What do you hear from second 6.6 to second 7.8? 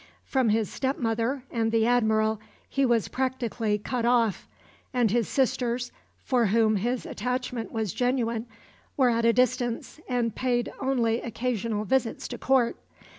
his attachment